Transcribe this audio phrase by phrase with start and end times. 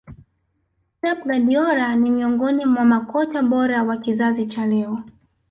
[1.01, 4.99] pep guardiola ni miongoni mwa makocha bora wa kizazi cha leo